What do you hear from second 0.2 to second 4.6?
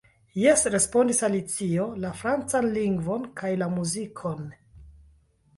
"Jes," respondis Alicio, "la francan lingvon kaj la muzikon."